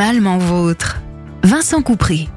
Animalement 0.00 0.38
vôtre. 0.38 0.96
Vincent 1.42 1.82
Coupry. 1.82 2.30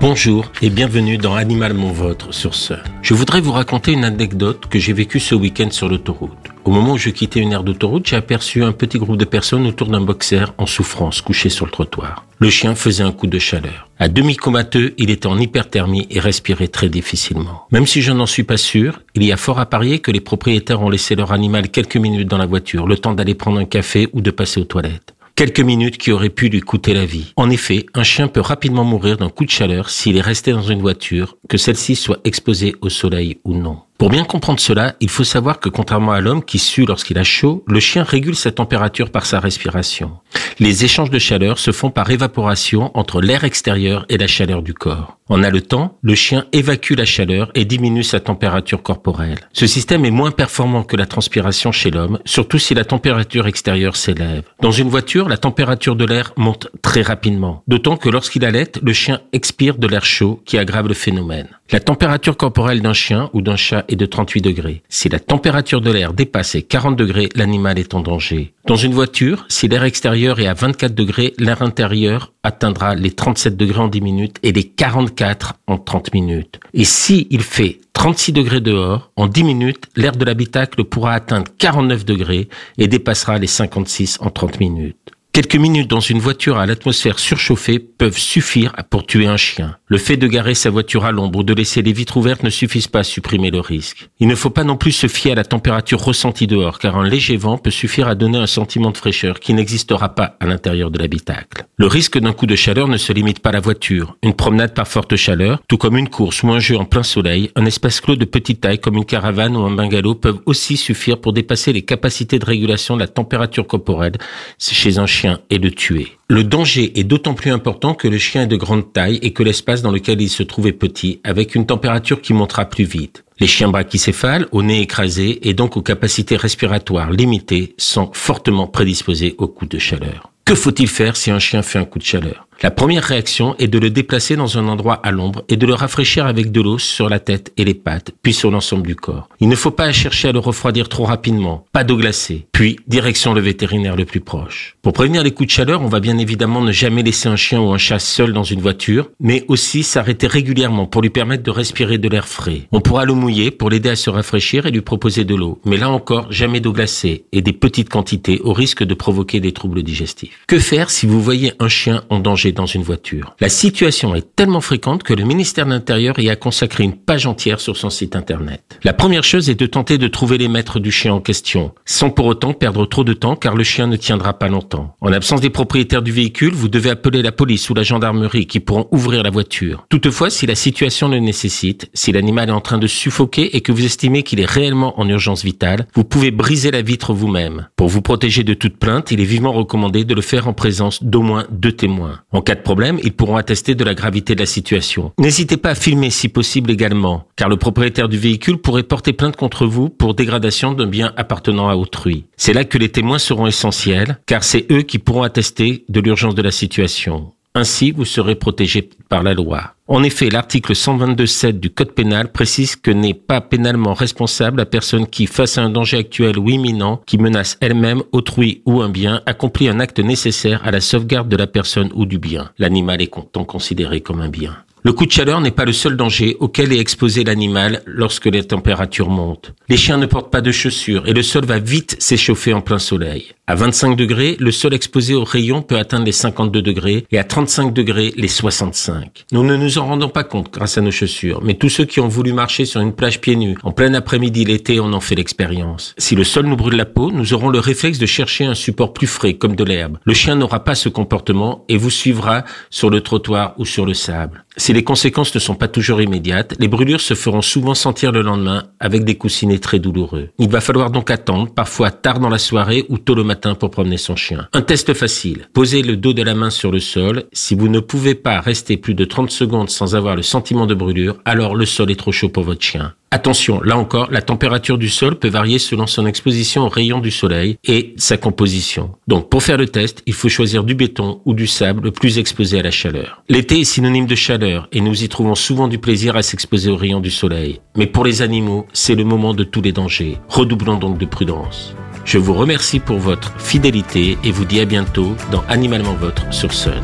Bonjour 0.00 0.50
et 0.60 0.68
bienvenue 0.68 1.16
dans 1.16 1.36
Animalement 1.36 1.92
Vôtre 1.92 2.34
sur 2.34 2.56
Sun. 2.56 2.80
Je 3.02 3.14
voudrais 3.14 3.40
vous 3.40 3.52
raconter 3.52 3.92
une 3.92 4.02
anecdote 4.02 4.66
que 4.66 4.80
j'ai 4.80 4.92
vécue 4.92 5.20
ce 5.20 5.36
week-end 5.36 5.70
sur 5.70 5.88
l'autoroute. 5.88 6.32
Au 6.64 6.72
moment 6.72 6.94
où 6.94 6.98
je 6.98 7.10
quittais 7.10 7.38
une 7.38 7.52
aire 7.52 7.62
d'autoroute, 7.62 8.08
j'ai 8.08 8.16
aperçu 8.16 8.64
un 8.64 8.72
petit 8.72 8.98
groupe 8.98 9.16
de 9.16 9.24
personnes 9.24 9.64
autour 9.64 9.86
d'un 9.86 10.00
boxer 10.00 10.52
en 10.58 10.66
souffrance 10.66 11.20
couché 11.20 11.50
sur 11.50 11.66
le 11.66 11.70
trottoir. 11.70 12.24
Le 12.40 12.50
chien 12.50 12.74
faisait 12.74 13.04
un 13.04 13.12
coup 13.12 13.28
de 13.28 13.38
chaleur. 13.38 13.88
À 14.00 14.08
demi 14.08 14.34
comateux, 14.34 14.92
il 14.98 15.10
était 15.10 15.28
en 15.28 15.38
hyperthermie 15.38 16.08
et 16.10 16.18
respirait 16.18 16.66
très 16.66 16.88
difficilement. 16.88 17.68
Même 17.70 17.86
si 17.86 18.02
je 18.02 18.10
n'en 18.10 18.26
suis 18.26 18.42
pas 18.42 18.56
sûr, 18.56 19.02
il 19.14 19.22
y 19.22 19.30
a 19.30 19.36
fort 19.36 19.60
à 19.60 19.66
parier 19.66 20.00
que 20.00 20.10
les 20.10 20.20
propriétaires 20.20 20.82
ont 20.82 20.90
laissé 20.90 21.14
leur 21.14 21.30
animal 21.30 21.68
quelques 21.68 21.96
minutes 21.96 22.28
dans 22.28 22.38
la 22.38 22.46
voiture, 22.46 22.88
le 22.88 22.98
temps 22.98 23.14
d'aller 23.14 23.36
prendre 23.36 23.60
un 23.60 23.64
café 23.66 24.08
ou 24.14 24.20
de 24.20 24.32
passer 24.32 24.60
aux 24.60 24.64
toilettes. 24.64 25.15
Quelques 25.36 25.60
minutes 25.60 25.98
qui 25.98 26.12
auraient 26.12 26.30
pu 26.30 26.48
lui 26.48 26.60
coûter 26.60 26.94
la 26.94 27.04
vie. 27.04 27.34
En 27.36 27.50
effet, 27.50 27.84
un 27.92 28.04
chien 28.04 28.26
peut 28.26 28.40
rapidement 28.40 28.84
mourir 28.84 29.18
d'un 29.18 29.28
coup 29.28 29.44
de 29.44 29.50
chaleur 29.50 29.90
s'il 29.90 30.16
est 30.16 30.22
resté 30.22 30.50
dans 30.50 30.62
une 30.62 30.80
voiture, 30.80 31.36
que 31.46 31.58
celle-ci 31.58 31.94
soit 31.94 32.20
exposée 32.24 32.74
au 32.80 32.88
soleil 32.88 33.36
ou 33.44 33.52
non. 33.52 33.82
Pour 33.98 34.10
bien 34.10 34.24
comprendre 34.24 34.60
cela, 34.60 34.94
il 35.00 35.08
faut 35.08 35.24
savoir 35.24 35.58
que 35.58 35.70
contrairement 35.70 36.12
à 36.12 36.20
l'homme 36.20 36.44
qui 36.44 36.58
sue 36.58 36.84
lorsqu'il 36.84 37.18
a 37.18 37.24
chaud, 37.24 37.64
le 37.66 37.80
chien 37.80 38.02
régule 38.02 38.36
sa 38.36 38.52
température 38.52 39.10
par 39.10 39.24
sa 39.24 39.40
respiration. 39.40 40.18
Les 40.58 40.84
échanges 40.84 41.10
de 41.10 41.18
chaleur 41.18 41.58
se 41.58 41.70
font 41.70 41.90
par 41.90 42.10
évaporation 42.10 42.90
entre 42.94 43.22
l'air 43.22 43.44
extérieur 43.44 44.04
et 44.10 44.18
la 44.18 44.26
chaleur 44.26 44.62
du 44.62 44.74
corps. 44.74 45.16
En 45.28 45.42
haletant, 45.42 45.98
le 46.02 46.14
chien 46.14 46.44
évacue 46.52 46.92
la 46.92 47.04
chaleur 47.04 47.50
et 47.54 47.64
diminue 47.64 48.04
sa 48.04 48.20
température 48.20 48.82
corporelle. 48.82 49.38
Ce 49.52 49.66
système 49.66 50.04
est 50.04 50.10
moins 50.10 50.30
performant 50.30 50.84
que 50.84 50.96
la 50.96 51.06
transpiration 51.06 51.72
chez 51.72 51.90
l'homme, 51.90 52.20
surtout 52.24 52.58
si 52.58 52.74
la 52.74 52.84
température 52.84 53.48
extérieure 53.48 53.96
s'élève. 53.96 54.44
Dans 54.60 54.70
une 54.70 54.88
voiture, 54.88 55.28
la 55.28 55.36
température 55.36 55.96
de 55.96 56.04
l'air 56.04 56.32
monte 56.36 56.68
très 56.80 57.02
rapidement, 57.02 57.62
d'autant 57.66 57.96
que 57.96 58.08
lorsqu'il 58.08 58.44
allait, 58.44 58.70
le 58.80 58.92
chien 58.92 59.20
expire 59.32 59.78
de 59.78 59.88
l'air 59.88 60.04
chaud 60.04 60.40
qui 60.44 60.58
aggrave 60.58 60.86
le 60.86 60.94
phénomène. 60.94 61.48
La 61.72 61.80
température 61.80 62.36
corporelle 62.36 62.80
d'un 62.80 62.92
chien 62.92 63.28
ou 63.32 63.42
d'un 63.42 63.56
chat 63.56 63.84
est 63.88 63.96
de 63.96 64.06
38 64.06 64.40
degrés. 64.40 64.82
Si 64.88 65.08
la 65.08 65.18
température 65.18 65.80
de 65.80 65.90
l'air 65.90 66.12
dépasse 66.12 66.54
les 66.54 66.62
40 66.62 66.96
degrés, 66.96 67.28
l'animal 67.34 67.78
est 67.78 67.94
en 67.94 68.00
danger. 68.00 68.52
Dans 68.66 68.76
une 68.76 68.94
voiture, 68.94 69.46
si 69.48 69.68
l'air 69.68 69.84
extérieur 69.84 70.40
est 70.40 70.46
à 70.46 70.54
24 70.54 70.94
degrés, 70.94 71.34
l'air 71.38 71.62
intérieur 71.62 72.32
atteindra 72.42 72.94
les 72.94 73.10
37 73.10 73.56
degrés 73.56 73.80
en 73.80 73.88
10 73.88 74.00
minutes 74.00 74.36
et 74.42 74.52
les 74.52 74.64
44 74.64 75.54
en 75.66 75.78
30 75.78 76.14
minutes. 76.14 76.60
Et 76.74 76.84
si 76.84 77.26
il 77.30 77.42
fait 77.42 77.80
36 77.92 78.32
degrés 78.32 78.60
dehors, 78.60 79.10
en 79.16 79.26
10 79.26 79.44
minutes, 79.44 79.86
l'air 79.96 80.12
de 80.12 80.24
l'habitacle 80.24 80.84
pourra 80.84 81.14
atteindre 81.14 81.50
49 81.58 82.04
degrés 82.04 82.48
et 82.78 82.88
dépassera 82.88 83.38
les 83.38 83.46
56 83.46 84.18
en 84.20 84.30
30 84.30 84.60
minutes. 84.60 85.15
Quelques 85.36 85.56
minutes 85.56 85.90
dans 85.90 86.00
une 86.00 86.18
voiture 86.18 86.56
à 86.56 86.64
l'atmosphère 86.64 87.18
surchauffée 87.18 87.78
peuvent 87.78 88.16
suffire 88.16 88.72
pour 88.88 89.04
tuer 89.04 89.26
un 89.26 89.36
chien. 89.36 89.76
Le 89.86 89.98
fait 89.98 90.16
de 90.16 90.26
garer 90.26 90.54
sa 90.54 90.70
voiture 90.70 91.04
à 91.04 91.12
l'ombre 91.12 91.40
ou 91.40 91.42
de 91.42 91.52
laisser 91.52 91.82
les 91.82 91.92
vitres 91.92 92.16
ouvertes 92.16 92.42
ne 92.42 92.48
suffisent 92.48 92.88
pas 92.88 93.00
à 93.00 93.04
supprimer 93.04 93.50
le 93.50 93.60
risque. 93.60 94.08
Il 94.18 94.28
ne 94.28 94.34
faut 94.34 94.48
pas 94.48 94.64
non 94.64 94.78
plus 94.78 94.92
se 94.92 95.08
fier 95.08 95.32
à 95.32 95.34
la 95.34 95.44
température 95.44 96.02
ressentie 96.02 96.46
dehors, 96.46 96.78
car 96.78 96.96
un 96.96 97.06
léger 97.06 97.36
vent 97.36 97.58
peut 97.58 97.70
suffire 97.70 98.08
à 98.08 98.14
donner 98.14 98.38
un 98.38 98.46
sentiment 98.46 98.90
de 98.90 98.96
fraîcheur 98.96 99.38
qui 99.38 99.52
n'existera 99.52 100.14
pas 100.14 100.38
à 100.40 100.46
l'intérieur 100.46 100.90
de 100.90 100.98
l'habitacle. 100.98 101.66
Le 101.76 101.86
risque 101.86 102.18
d'un 102.18 102.32
coup 102.32 102.46
de 102.46 102.56
chaleur 102.56 102.88
ne 102.88 102.96
se 102.96 103.12
limite 103.12 103.40
pas 103.40 103.50
à 103.50 103.52
la 103.52 103.60
voiture. 103.60 104.16
Une 104.22 104.32
promenade 104.32 104.72
par 104.72 104.88
forte 104.88 105.16
chaleur, 105.16 105.60
tout 105.68 105.76
comme 105.76 105.98
une 105.98 106.08
course 106.08 106.44
ou 106.44 106.50
un 106.50 106.60
jeu 106.60 106.78
en 106.78 106.86
plein 106.86 107.02
soleil, 107.02 107.50
un 107.56 107.66
espace 107.66 108.00
clos 108.00 108.16
de 108.16 108.24
petite 108.24 108.62
taille 108.62 108.78
comme 108.78 108.96
une 108.96 109.04
caravane 109.04 109.54
ou 109.54 109.60
un 109.64 109.70
bungalow 109.70 110.14
peuvent 110.14 110.40
aussi 110.46 110.78
suffire 110.78 111.20
pour 111.20 111.34
dépasser 111.34 111.74
les 111.74 111.82
capacités 111.82 112.38
de 112.38 112.46
régulation 112.46 112.94
de 112.94 113.00
la 113.00 113.08
température 113.08 113.66
corporelle 113.66 114.16
chez 114.58 114.98
un 114.98 115.04
chien 115.04 115.25
et 115.50 115.58
de 115.58 115.68
tuer. 115.68 116.08
Le 116.28 116.44
danger 116.44 116.98
est 116.98 117.04
d'autant 117.04 117.34
plus 117.34 117.50
important 117.50 117.94
que 117.94 118.08
le 118.08 118.18
chien 118.18 118.42
est 118.42 118.46
de 118.46 118.56
grande 118.56 118.92
taille 118.92 119.18
et 119.22 119.32
que 119.32 119.42
l'espace 119.42 119.82
dans 119.82 119.92
lequel 119.92 120.20
il 120.20 120.28
se 120.28 120.42
trouve 120.42 120.66
est 120.66 120.72
petit, 120.72 121.20
avec 121.24 121.54
une 121.54 121.66
température 121.66 122.20
qui 122.20 122.32
montera 122.32 122.64
plus 122.64 122.84
vite. 122.84 123.24
Les 123.38 123.46
chiens 123.46 123.68
brachycéphales, 123.68 124.46
au 124.52 124.62
nez 124.62 124.80
écrasé 124.80 125.48
et 125.48 125.54
donc 125.54 125.76
aux 125.76 125.82
capacités 125.82 126.36
respiratoires 126.36 127.10
limitées, 127.10 127.74
sont 127.76 128.10
fortement 128.12 128.66
prédisposés 128.66 129.34
aux 129.38 129.48
coups 129.48 129.70
de 129.70 129.78
chaleur. 129.78 130.32
Que 130.44 130.54
faut-il 130.54 130.88
faire 130.88 131.16
si 131.16 131.30
un 131.30 131.40
chien 131.40 131.62
fait 131.62 131.78
un 131.78 131.84
coup 131.84 131.98
de 131.98 132.04
chaleur? 132.04 132.45
La 132.62 132.70
première 132.70 133.04
réaction 133.04 133.54
est 133.58 133.68
de 133.68 133.78
le 133.78 133.90
déplacer 133.90 134.34
dans 134.34 134.56
un 134.56 134.66
endroit 134.68 134.94
à 135.02 135.10
l'ombre 135.10 135.44
et 135.50 135.56
de 135.56 135.66
le 135.66 135.74
rafraîchir 135.74 136.26
avec 136.26 136.52
de 136.52 136.62
l'eau 136.62 136.78
sur 136.78 137.10
la 137.10 137.20
tête 137.20 137.52
et 137.58 137.64
les 137.64 137.74
pattes, 137.74 138.12
puis 138.22 138.32
sur 138.32 138.50
l'ensemble 138.50 138.86
du 138.86 138.96
corps. 138.96 139.28
Il 139.40 139.48
ne 139.48 139.56
faut 139.56 139.70
pas 139.70 139.92
chercher 139.92 140.28
à 140.28 140.32
le 140.32 140.38
refroidir 140.38 140.88
trop 140.88 141.04
rapidement, 141.04 141.66
pas 141.72 141.84
d'eau 141.84 141.98
glacée, 141.98 142.46
puis 142.52 142.78
direction 142.86 143.34
le 143.34 143.42
vétérinaire 143.42 143.94
le 143.94 144.06
plus 144.06 144.20
proche. 144.20 144.76
Pour 144.80 144.94
prévenir 144.94 145.22
les 145.22 145.32
coups 145.32 145.48
de 145.48 145.52
chaleur, 145.52 145.82
on 145.82 145.88
va 145.88 146.00
bien 146.00 146.16
évidemment 146.16 146.62
ne 146.62 146.72
jamais 146.72 147.02
laisser 147.02 147.28
un 147.28 147.36
chien 147.36 147.60
ou 147.60 147.72
un 147.72 147.78
chat 147.78 147.98
seul 147.98 148.32
dans 148.32 148.42
une 148.42 148.60
voiture, 148.60 149.10
mais 149.20 149.44
aussi 149.48 149.82
s'arrêter 149.82 150.26
régulièrement 150.26 150.86
pour 150.86 151.02
lui 151.02 151.10
permettre 151.10 151.42
de 151.42 151.50
respirer 151.50 151.98
de 151.98 152.08
l'air 152.08 152.26
frais. 152.26 152.62
On 152.72 152.80
pourra 152.80 153.04
le 153.04 153.12
mouiller 153.12 153.50
pour 153.50 153.68
l'aider 153.68 153.90
à 153.90 153.96
se 153.96 154.08
rafraîchir 154.08 154.64
et 154.64 154.70
lui 154.70 154.80
proposer 154.80 155.24
de 155.24 155.34
l'eau, 155.34 155.60
mais 155.66 155.76
là 155.76 155.90
encore, 155.90 156.32
jamais 156.32 156.60
d'eau 156.60 156.72
glacée 156.72 157.26
et 157.32 157.42
des 157.42 157.52
petites 157.52 157.90
quantités 157.90 158.40
au 158.42 158.54
risque 158.54 158.82
de 158.82 158.94
provoquer 158.94 159.40
des 159.40 159.52
troubles 159.52 159.82
digestifs. 159.82 160.40
Que 160.46 160.58
faire 160.58 160.88
si 160.88 161.06
vous 161.06 161.20
voyez 161.20 161.52
un 161.60 161.68
chien 161.68 162.02
en 162.08 162.18
danger 162.18 162.45
dans 162.52 162.66
une 162.66 162.82
voiture. 162.82 163.34
La 163.40 163.48
situation 163.48 164.14
est 164.14 164.34
tellement 164.36 164.60
fréquente 164.60 165.02
que 165.02 165.14
le 165.14 165.24
ministère 165.24 165.66
de 165.66 165.70
l'Intérieur 165.70 166.18
y 166.18 166.30
a 166.30 166.36
consacré 166.36 166.84
une 166.84 166.96
page 166.96 167.26
entière 167.26 167.60
sur 167.60 167.76
son 167.76 167.90
site 167.90 168.16
internet. 168.16 168.78
La 168.84 168.92
première 168.92 169.24
chose 169.24 169.50
est 169.50 169.54
de 169.54 169.66
tenter 169.66 169.98
de 169.98 170.08
trouver 170.08 170.38
les 170.38 170.48
maîtres 170.48 170.80
du 170.80 170.90
chien 170.90 171.14
en 171.14 171.20
question, 171.20 171.72
sans 171.84 172.10
pour 172.10 172.26
autant 172.26 172.52
perdre 172.52 172.86
trop 172.86 173.04
de 173.04 173.12
temps 173.12 173.36
car 173.36 173.54
le 173.54 173.64
chien 173.64 173.86
ne 173.86 173.96
tiendra 173.96 174.34
pas 174.34 174.48
longtemps. 174.48 174.94
En 175.00 175.08
l'absence 175.08 175.40
des 175.40 175.50
propriétaires 175.50 176.02
du 176.02 176.12
véhicule, 176.12 176.54
vous 176.54 176.68
devez 176.68 176.90
appeler 176.90 177.22
la 177.22 177.32
police 177.32 177.68
ou 177.70 177.74
la 177.74 177.82
gendarmerie 177.82 178.46
qui 178.46 178.60
pourront 178.60 178.88
ouvrir 178.90 179.22
la 179.22 179.30
voiture. 179.30 179.86
Toutefois, 179.88 180.30
si 180.30 180.46
la 180.46 180.54
situation 180.54 181.08
le 181.08 181.18
nécessite, 181.18 181.90
si 181.94 182.12
l'animal 182.12 182.48
est 182.48 182.52
en 182.52 182.60
train 182.60 182.78
de 182.78 182.86
suffoquer 182.86 183.56
et 183.56 183.60
que 183.60 183.72
vous 183.72 183.84
estimez 183.84 184.22
qu'il 184.22 184.40
est 184.40 184.50
réellement 184.50 184.98
en 185.00 185.08
urgence 185.08 185.44
vitale, 185.44 185.86
vous 185.94 186.04
pouvez 186.04 186.30
briser 186.30 186.70
la 186.70 186.82
vitre 186.82 187.12
vous-même. 187.12 187.68
Pour 187.76 187.88
vous 187.88 188.02
protéger 188.02 188.44
de 188.44 188.54
toute 188.54 188.76
plainte, 188.78 189.10
il 189.10 189.20
est 189.20 189.24
vivement 189.24 189.52
recommandé 189.52 190.04
de 190.04 190.14
le 190.14 190.22
faire 190.22 190.48
en 190.48 190.52
présence 190.52 191.02
d'au 191.02 191.22
moins 191.22 191.46
deux 191.50 191.72
témoins. 191.72 192.20
En 192.36 192.42
cas 192.42 192.54
de 192.54 192.60
problème, 192.60 193.00
ils 193.02 193.14
pourront 193.14 193.36
attester 193.36 193.74
de 193.74 193.82
la 193.82 193.94
gravité 193.94 194.34
de 194.34 194.40
la 194.40 194.46
situation. 194.46 195.10
N'hésitez 195.18 195.56
pas 195.56 195.70
à 195.70 195.74
filmer 195.74 196.10
si 196.10 196.28
possible 196.28 196.70
également, 196.70 197.24
car 197.34 197.48
le 197.48 197.56
propriétaire 197.56 198.10
du 198.10 198.18
véhicule 198.18 198.58
pourrait 198.58 198.82
porter 198.82 199.14
plainte 199.14 199.36
contre 199.36 199.64
vous 199.64 199.88
pour 199.88 200.12
dégradation 200.12 200.74
d'un 200.74 200.86
bien 200.86 201.14
appartenant 201.16 201.70
à 201.70 201.76
autrui. 201.76 202.26
C'est 202.36 202.52
là 202.52 202.64
que 202.64 202.76
les 202.76 202.90
témoins 202.90 203.18
seront 203.18 203.46
essentiels, 203.46 204.18
car 204.26 204.44
c'est 204.44 204.70
eux 204.70 204.82
qui 204.82 204.98
pourront 204.98 205.22
attester 205.22 205.86
de 205.88 206.00
l'urgence 206.00 206.34
de 206.34 206.42
la 206.42 206.50
situation. 206.50 207.32
Ainsi, 207.56 207.90
vous 207.90 208.04
serez 208.04 208.34
protégé 208.34 208.86
par 209.08 209.22
la 209.22 209.32
loi. 209.32 209.72
En 209.88 210.02
effet, 210.02 210.28
l'article 210.28 210.74
122.7 210.74 211.52
du 211.58 211.70
Code 211.70 211.92
pénal 211.92 212.30
précise 212.30 212.76
que 212.76 212.90
n'est 212.90 213.14
pas 213.14 213.40
pénalement 213.40 213.94
responsable 213.94 214.58
la 214.58 214.66
personne 214.66 215.06
qui, 215.06 215.26
face 215.26 215.56
à 215.56 215.62
un 215.62 215.70
danger 215.70 215.96
actuel 215.96 216.38
ou 216.38 216.50
imminent, 216.50 217.00
qui 217.06 217.16
menace 217.16 217.56
elle-même, 217.62 218.02
autrui 218.12 218.60
ou 218.66 218.82
un 218.82 218.90
bien, 218.90 219.22
accomplit 219.24 219.70
un 219.70 219.80
acte 219.80 220.00
nécessaire 220.00 220.60
à 220.66 220.70
la 220.70 220.82
sauvegarde 220.82 221.30
de 221.30 221.36
la 221.36 221.46
personne 221.46 221.90
ou 221.94 222.04
du 222.04 222.18
bien. 222.18 222.50
L'animal 222.58 223.00
est 223.00 223.10
donc 223.32 223.46
considéré 223.46 224.02
comme 224.02 224.20
un 224.20 224.28
bien. 224.28 224.58
Le 224.82 224.92
coup 224.92 225.06
de 225.06 225.12
chaleur 225.12 225.40
n'est 225.40 225.50
pas 225.50 225.64
le 225.64 225.72
seul 225.72 225.96
danger 225.96 226.36
auquel 226.38 226.74
est 226.74 226.78
exposé 226.78 227.24
l'animal 227.24 227.82
lorsque 227.86 228.26
les 228.26 228.44
températures 228.44 229.08
montent. 229.08 229.54
Les 229.70 229.78
chiens 229.78 229.96
ne 229.96 230.04
portent 230.04 230.30
pas 230.30 230.42
de 230.42 230.52
chaussures 230.52 231.08
et 231.08 231.14
le 231.14 231.22
sol 231.22 231.46
va 231.46 231.58
vite 231.58 231.96
s'échauffer 232.00 232.52
en 232.52 232.60
plein 232.60 232.78
soleil. 232.78 233.32
À 233.48 233.54
25 233.54 233.94
degrés, 233.94 234.36
le 234.40 234.50
sol 234.50 234.74
exposé 234.74 235.14
aux 235.14 235.22
rayons 235.22 235.62
peut 235.62 235.78
atteindre 235.78 236.04
les 236.04 236.10
52 236.10 236.62
degrés 236.62 237.06
et 237.12 237.18
à 237.20 237.22
35 237.22 237.72
degrés 237.72 238.12
les 238.16 238.26
65. 238.26 239.24
Nous 239.30 239.44
ne 239.44 239.56
nous 239.56 239.78
en 239.78 239.86
rendons 239.86 240.08
pas 240.08 240.24
compte 240.24 240.52
grâce 240.52 240.78
à 240.78 240.80
nos 240.80 240.90
chaussures, 240.90 241.40
mais 241.44 241.54
tous 241.54 241.68
ceux 241.68 241.84
qui 241.84 242.00
ont 242.00 242.08
voulu 242.08 242.32
marcher 242.32 242.64
sur 242.64 242.80
une 242.80 242.92
plage 242.92 243.20
pieds 243.20 243.36
nus 243.36 243.56
en 243.62 243.70
plein 243.70 243.94
après-midi 243.94 244.44
l'été 244.44 244.80
en 244.80 244.92
ont 244.92 244.98
fait 244.98 245.14
l'expérience. 245.14 245.94
Si 245.96 246.16
le 246.16 246.24
sol 246.24 246.46
nous 246.46 246.56
brûle 246.56 246.74
la 246.74 246.86
peau, 246.86 247.12
nous 247.12 247.34
aurons 247.34 247.48
le 247.48 247.60
réflexe 247.60 248.00
de 248.00 248.06
chercher 248.06 248.46
un 248.46 248.54
support 248.54 248.92
plus 248.92 249.06
frais 249.06 249.34
comme 249.34 249.54
de 249.54 249.62
l'herbe. 249.62 249.98
Le 250.04 250.12
chien 250.12 250.34
n'aura 250.34 250.64
pas 250.64 250.74
ce 250.74 250.88
comportement 250.88 251.64
et 251.68 251.76
vous 251.76 251.90
suivra 251.90 252.44
sur 252.70 252.90
le 252.90 253.00
trottoir 253.00 253.54
ou 253.58 253.64
sur 253.64 253.86
le 253.86 253.94
sable. 253.94 254.44
Si 254.56 254.72
les 254.72 254.82
conséquences 254.82 255.34
ne 255.34 255.38
sont 255.38 255.54
pas 255.54 255.68
toujours 255.68 256.00
immédiates, 256.00 256.56
les 256.58 256.66
brûlures 256.66 257.00
se 257.00 257.14
feront 257.14 257.42
souvent 257.42 257.74
sentir 257.74 258.10
le 258.10 258.22
lendemain 258.22 258.64
avec 258.80 259.04
des 259.04 259.16
coussinets 259.16 259.58
très 259.58 259.78
douloureux. 259.78 260.30
Il 260.38 260.48
va 260.48 260.62
falloir 260.62 260.90
donc 260.90 261.10
attendre, 261.10 261.52
parfois 261.54 261.90
tard 261.90 262.18
dans 262.20 262.30
la 262.30 262.38
soirée 262.38 262.86
ou 262.88 262.96
tôt 262.96 263.14
le 263.14 263.22
pour 263.58 263.70
promener 263.70 263.96
son 263.96 264.16
chien. 264.16 264.48
Un 264.52 264.62
test 264.62 264.94
facile. 264.94 265.48
Posez 265.52 265.82
le 265.82 265.96
dos 265.96 266.12
de 266.12 266.22
la 266.22 266.34
main 266.34 266.50
sur 266.50 266.70
le 266.70 266.80
sol. 266.80 267.24
Si 267.32 267.54
vous 267.54 267.68
ne 267.68 267.80
pouvez 267.80 268.14
pas 268.14 268.40
rester 268.40 268.76
plus 268.76 268.94
de 268.94 269.04
30 269.04 269.30
secondes 269.30 269.70
sans 269.70 269.94
avoir 269.94 270.16
le 270.16 270.22
sentiment 270.22 270.66
de 270.66 270.74
brûlure, 270.74 271.18
alors 271.24 271.54
le 271.54 271.66
sol 271.66 271.90
est 271.90 271.96
trop 271.96 272.12
chaud 272.12 272.28
pour 272.28 272.44
votre 272.44 272.62
chien. 272.62 272.94
Attention, 273.12 273.60
là 273.62 273.78
encore, 273.78 274.10
la 274.10 274.20
température 274.20 274.78
du 274.78 274.88
sol 274.88 275.16
peut 275.16 275.28
varier 275.28 275.58
selon 275.60 275.86
son 275.86 276.06
exposition 276.06 276.64
aux 276.64 276.68
rayons 276.68 276.98
du 276.98 277.12
soleil 277.12 277.56
et 277.64 277.94
sa 277.96 278.16
composition. 278.16 278.90
Donc, 279.06 279.30
pour 279.30 279.44
faire 279.44 279.56
le 279.56 279.68
test, 279.68 280.02
il 280.06 280.12
faut 280.12 280.28
choisir 280.28 280.64
du 280.64 280.74
béton 280.74 281.20
ou 281.24 281.32
du 281.32 281.46
sable 281.46 281.84
le 281.84 281.92
plus 281.92 282.18
exposé 282.18 282.58
à 282.58 282.62
la 282.62 282.72
chaleur. 282.72 283.22
L'été 283.28 283.60
est 283.60 283.64
synonyme 283.64 284.06
de 284.06 284.16
chaleur 284.16 284.68
et 284.72 284.80
nous 284.80 285.04
y 285.04 285.08
trouvons 285.08 285.36
souvent 285.36 285.68
du 285.68 285.78
plaisir 285.78 286.16
à 286.16 286.22
s'exposer 286.22 286.68
aux 286.68 286.76
rayons 286.76 287.00
du 287.00 287.12
soleil. 287.12 287.60
Mais 287.76 287.86
pour 287.86 288.04
les 288.04 288.22
animaux, 288.22 288.66
c'est 288.72 288.96
le 288.96 289.04
moment 289.04 289.34
de 289.34 289.44
tous 289.44 289.62
les 289.62 289.72
dangers. 289.72 290.18
Redoublons 290.28 290.76
donc 290.76 290.98
de 290.98 291.06
prudence. 291.06 291.74
Je 292.06 292.18
vous 292.18 292.34
remercie 292.34 292.78
pour 292.78 293.00
votre 293.00 293.32
fidélité 293.40 294.16
et 294.22 294.30
vous 294.30 294.44
dis 294.44 294.60
à 294.60 294.64
bientôt 294.64 295.16
dans 295.32 295.42
Animalement 295.48 295.94
Votre 295.94 296.32
sur 296.32 296.52
Sun. 296.52 296.80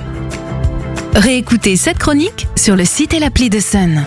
Réécoutez 1.15 1.77
cette 1.77 1.99
chronique 1.99 2.49
sur 2.57 2.75
le 2.75 2.85
site 2.85 3.15
et 3.15 3.21
l'appli 3.21 3.49
de 3.49 3.61
Sun. 3.61 4.05